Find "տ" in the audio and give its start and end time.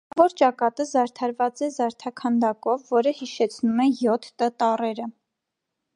4.43-4.51